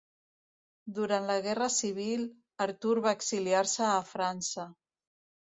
[0.95, 2.23] Durant la guerra civil
[2.67, 4.69] Artur va exiliar-se a França.